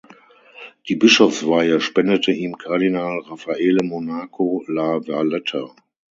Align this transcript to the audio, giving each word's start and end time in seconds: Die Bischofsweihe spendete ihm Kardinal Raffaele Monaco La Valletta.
Die 0.87 0.95
Bischofsweihe 0.95 1.79
spendete 1.79 2.31
ihm 2.31 2.57
Kardinal 2.57 3.19
Raffaele 3.19 3.83
Monaco 3.83 4.63
La 4.65 4.99
Valletta. 5.07 5.75